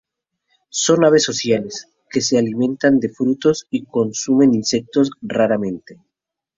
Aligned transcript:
Son 0.83 1.05
aves 1.05 1.21
sociales, 1.21 1.87
que 2.09 2.21
se 2.21 2.39
alimentan 2.39 2.99
de 2.99 3.09
frutos 3.09 3.67
y 3.69 3.85
consumen 3.85 4.55
insectos 4.55 5.11
raramente. 5.21 6.01